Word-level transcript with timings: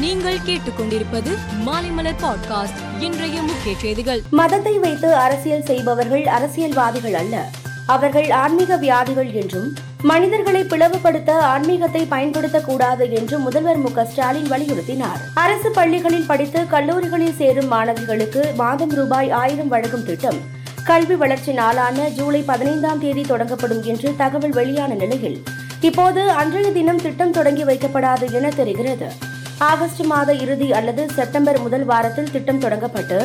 நீங்கள் 0.00 0.38
கேட்டுக்கொண்டிருப்பது 0.46 1.30
மாலைமலர் 1.66 2.20
பாட்காஸ்ட் 2.22 2.78
இன்றைய 3.00 3.42
முக்கிய 3.42 3.76
செய்திகள். 3.78 4.22
மதத்தை 4.30 4.78
வைத்து 4.78 5.14
அரசியல் 5.14 5.62
செய்பவர்கள் 5.62 6.26
அரசியல்வாதிகள் 6.26 7.14
அல்ல. 7.14 7.44
அவர்கள் 7.86 8.30
ஆன்மீக 8.30 8.76
வியாதிகள் 8.76 9.32
என்றும் 9.32 9.76
மனிதர்களை 10.02 10.62
பிளவுபடுத்த 10.62 11.30
ஆன்மீகத்தை 11.30 12.06
பயன்படுத்தக்கூடாது 12.10 13.10
என்று 13.10 13.38
முதல்வர் 13.38 13.76
மு 13.76 13.90
ஸ்டாலின் 14.04 14.50
வலியுறுத்தினார். 14.50 15.18
அரசு 15.34 15.70
பள்ளிகளில் 15.70 16.26
படித்து 16.26 16.66
கல்லூரிகளில் 16.66 17.36
சேரும் 17.36 17.72
மாணவிகளுக்கு 17.72 18.54
மாதம் 18.54 18.90
ரூபாய் 18.90 19.30
ஆயிரம் 19.30 19.68
வழங்கும் 19.68 20.04
திட்டம் 20.04 20.38
கல்வி 20.84 21.14
வளர்ச்சி 21.14 21.52
நாளான 21.52 22.08
ஜூலை 22.08 22.42
பதினைந்தாம் 22.42 23.00
தேதி 23.00 23.20
தொடங்கப்படும் 23.20 23.82
என்று 23.82 24.16
தகவல் 24.16 24.50
வெளியான 24.50 24.94
நிலையில் 24.94 25.42
இப்போது 25.80 26.30
அன்றைய 26.30 26.72
தினம் 26.72 27.02
திட்டம் 27.02 27.30
தொடங்கி 27.30 27.64
வைக்கப்படாது 27.64 28.32
என 28.32 28.48
தெரிகிறது. 28.48 29.29
ஆகஸ்ட் 29.68 30.02
மாத 30.10 30.34
இறுதி 30.34 30.72
அல்லது 30.72 31.02
செப்டம்பர் 31.16 31.58
முதல் 31.60 31.84
வாரத்தில் 31.84 32.30
திட்டம் 32.30 32.60
தொடங்கப்பட்டு 32.60 33.18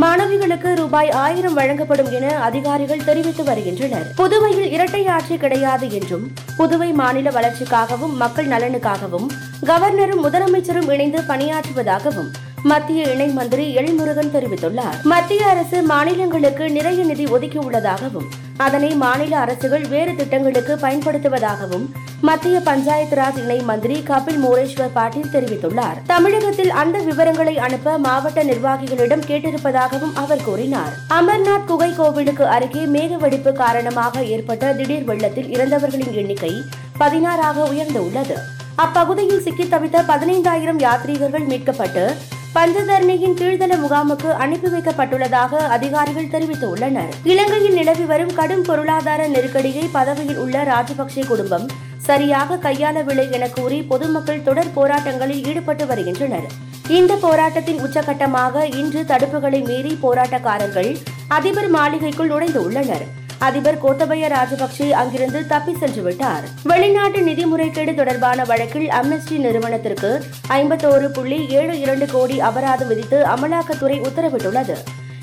மாணவிகளுக்கு 0.00 0.74
ரூபாய் 0.74 1.10
ஆயிரம் 1.10 1.54
வழங்கப்படும் 1.54 2.10
என 2.10 2.26
அதிகாரிகள் 2.38 3.04
தெரிவித்து 3.04 3.44
வருகின்றனர். 3.44 4.06
புதுவையில் 4.16 4.70
இரட்டை 4.70 5.06
ஆட்சி 5.06 5.36
கிடையாது 5.36 5.90
என்றும் 5.90 6.32
புதுவை 6.58 6.92
மாநில 6.92 7.30
வளர்ச்சிக்காகவும் 7.30 8.14
மக்கள் 8.16 8.46
நலனுக்காகவும் 8.46 9.28
கவர்னரும் 9.66 10.24
முதலமைச்சரும் 10.24 10.90
இணைந்து 10.92 11.20
பணியாற்றுவதாகவும் 11.28 12.30
மத்திய 12.62 13.02
இணை 13.12 13.28
மந்திரி 13.28 13.76
எழில்முருகன் 13.76 14.34
தெரிவித்துள்ளார். 14.34 14.96
மத்திய 15.02 15.46
அரசு 15.46 15.82
மாநிலங்களுக்கு 15.82 16.70
நிறைய 16.70 17.04
நிதி 17.04 17.24
ஒதுக்கியுள்ளதாகவும் 17.24 18.28
அதனை 18.58 18.90
மாநில 18.94 19.38
அரசுகள் 19.38 19.88
வேறு 19.88 20.16
திட்டங்களுக்கு 20.16 20.76
பயன்படுத்துவதாகவும் 20.76 21.86
மத்திய 22.20 22.60
பஞ்சாயத்து 22.60 23.16
ராஜ் 23.16 23.38
இணை 23.38 23.60
மந்திரி 23.60 24.02
கபில் 24.08 24.40
மோரேஸ்வர் 24.42 24.90
பாட்டீல் 24.94 25.30
தெரிவித்துள்ளார். 25.32 25.98
தமிழகத்தில் 26.06 26.70
அந்த 26.70 26.98
விவரங்களை 26.98 27.58
அனுப்ப 27.58 27.98
மாவட்ட 27.98 28.44
நிர்வாகிகளிடம் 28.44 29.24
கேட்டிருப்பதாகவும் 29.26 30.12
அவர் 30.14 30.44
கூறினார். 30.44 30.92
அமர்நாத் 31.08 31.64
குகை 31.66 31.94
கோவிலுக்கு 31.94 32.46
அருகே 32.46 32.84
மேகவெடிப்பு 32.84 33.52
காரணமாக 33.52 34.24
ஏற்பட்ட 34.24 34.72
திடீர் 34.72 35.04
வெள்ளத்தில் 35.04 35.50
இறந்தவர்களின் 35.50 36.12
எண்ணிக்கை 36.12 36.52
பதினாறாக 36.98 37.64
உயர்ந்துள்ளது. 37.64 38.34
அப்பகுதியில் 38.74 39.42
சிக்கித் 39.42 39.72
தவித்த 39.72 40.02
பதினைந்தாயிரம் 40.08 40.78
யாத்ரீகர்கள் 40.78 41.46
மீட்கப்பட்டு 41.46 42.14
பஞ்சதரணியின் 42.58 43.36
கீழ்தள 43.40 43.72
முகாமுக்கு 43.82 44.30
அனுப்பி 44.44 44.68
வைக்கப்பட்டுள்ளதாக 44.68 45.58
அதிகாரிகள் 45.74 46.30
தெரிவித்துள்ளனர். 46.32 47.10
இலங்கையில் 47.32 47.76
நிலவி 47.78 48.04
வரும் 48.04 48.32
கடும் 48.38 48.64
பொருளாதார 48.68 49.28
நெருக்கடியை 49.34 49.84
பதவியில் 49.92 50.40
உள்ள 50.44 50.62
ராஜபக்சே 50.64 51.26
குடும்பம் 51.26 51.66
சரியாக 52.08 52.56
கையாளவில்லை 52.56 53.26
என 53.30 53.48
கூறி 53.48 53.78
பொதுமக்கள் 53.82 54.42
தொடர் 54.42 54.72
போராட்டங்களில் 54.76 55.44
ஈடுபட்டு 55.44 55.86
வருகின்றனர். 55.86 56.48
இந்த 56.88 57.14
போராட்டத்தின் 57.26 57.80
உச்சகட்டமாக 57.86 58.64
இன்று 58.80 59.02
தடுப்புகளை 59.12 59.62
மீறி 59.66 59.98
போராட்டக்காரர்கள் 60.02 60.90
அதிபர் 61.28 61.70
மாளிகைக்குள் 61.70 62.32
நுழைந்து 62.34 62.62
உள்ளனர். 62.64 63.06
அதிபர் 63.46 63.80
கோத்தபய 63.82 64.28
ராஜபக்சே 64.34 64.86
அங்கிருந்து 65.00 65.46
தப்பி 65.46 65.72
சென்று 65.80 66.02
விட்டார். 66.02 66.44
வெளிநாட்டு 66.70 67.20
நிதி 67.22 67.44
முறைகேடு 67.44 67.94
தொடர்பான 67.94 68.44
வழக்கில் 68.44 68.88
அம்னஸ்டி 68.88 69.36
நிறுவனத்திற்கு 69.44 70.10
ஐம்பத்தோரு 70.48 71.08
புள்ளி 71.16 71.38
ஏழு 71.60 71.80
இரண்டு 71.80 72.06
கோடி 72.06 72.40
அபராதம் 72.40 72.88
விதித்து 72.88 73.20
அமலாக்கத்துறை 73.34 73.98
உத்தரவிட்டுள்ளது. 74.08 74.76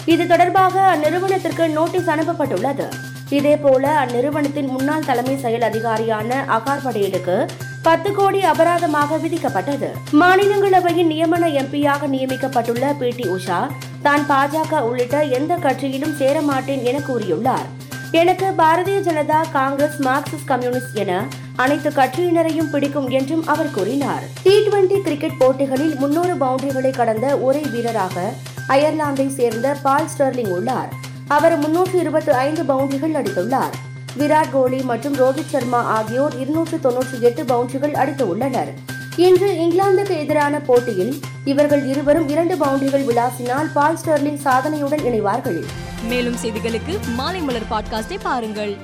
இது 0.06 0.28
தொடர்பாக 0.28 0.96
அந்நிறுவனத்திற்கு 0.96 1.68
நோட்டீஸ் 1.68 2.10
அனுப்பப்பட்டுள்ளது. 2.16 2.88
இதேபோல 3.30 3.86
அந்நிறுவனத்தின் 4.04 4.68
முன்னாள் 4.68 5.06
தலைமை 5.06 5.38
செயல் 5.38 5.62
அதிகாரியான 5.62 6.44
அகார் 6.58 6.86
படேலுக்கு 6.88 7.38
பத்து 7.82 8.12
கோடி 8.14 8.40
அபராதமாக 8.42 9.18
விதிக்கப்பட்டது. 9.24 9.90
மாநிலங்களவையின் 10.22 11.12
நியமன 11.14 11.48
எம்பியாக 11.62 12.08
நியமிக்கப்பட்டுள்ள 12.16 12.86
பி 13.00 13.10
டி 13.10 13.28
உஷா 13.30 13.60
தான் 14.02 14.26
பாஜக 14.30 14.82
உள்ளிட்ட 14.82 15.24
எந்த 15.24 15.56
கட்சியிலும் 15.56 16.18
சேரமாட்டேன் 16.20 16.84
என 16.84 17.00
கூறியுள்ளார். 17.08 17.68
எனக்கு 18.16 18.48
பாரதிய 18.58 18.98
ஜனதா 19.08 19.40
காங்கிரஸ் 19.52 20.02
மார்க்சிஸ்ட் 20.02 20.46
கம்யூனிஸ்ட் 20.46 20.94
என 20.94 21.28
அனைத்து 21.56 21.90
கட்சியினரையும் 21.90 22.70
பிடிக்கும் 22.72 23.10
என்றும் 23.10 23.48
அவர் 23.48 23.72
கூறினார். 23.72 24.24
டி 24.44 24.54
டுவெண்டி 24.60 25.02
கிரிக்கெட் 25.02 25.38
போட்டிகளில் 25.38 25.96
முன்னூறு 25.96 26.34
பவுண்டரிகளை 26.34 26.90
கடந்த 26.90 27.38
ஒரே 27.38 27.62
வீரராக 27.74 28.34
அயர்லாந்தை 28.70 29.28
சேர்ந்த 29.28 29.76
பால் 29.84 30.08
ஸ்டெர்லிங் 30.18 30.48
உள்ளார். 30.48 30.90
அவர் 31.28 31.58
முன்னூற்று 31.58 32.00
இருபத்தி 32.00 32.32
ஐந்து 32.32 32.64
பவுண்டரிகள் 32.64 33.18
அடித்துள்ளார். 33.22 33.76
விராட் 34.18 34.52
கோலி 34.52 34.82
மற்றும் 34.82 35.16
ரோஹித் 35.16 35.54
சர்மா 35.54 35.82
ஆகியோர் 35.82 36.40
இருநூற்று 36.40 36.80
தொன்னூற்றி 36.84 37.20
எட்டு 37.20 37.44
பவுண்டரிகள் 37.44 37.94
அடித்து 37.94 38.28
உள்ளனர். 38.28 38.74
இன்று 39.18 39.50
இங்கிலாந்துக்கு 39.50 40.18
எதிரான 40.18 40.60
போட்டியில் 40.60 41.20
இவர்கள் 41.46 41.86
இருவரும் 41.86 42.30
இரண்டு 42.30 42.56
பவுண்டரிகள் 42.56 43.06
விளாசினால் 43.06 43.72
பால் 43.74 43.98
ஸ்டெர்லிங் 44.06 44.40
சாதனையுடன் 44.44 45.04
இணைவார்கள். 45.06 45.64
மேலும் 46.08 46.36
செய்திகளுக்கு 46.44 47.00
மாலை 47.16 47.42
மலர் 47.42 47.70
பாட்காஸ்டை 47.72 48.18
பாருங்கள். 48.22 48.78